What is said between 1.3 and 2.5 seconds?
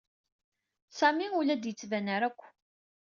ur la d-yettban ara akk.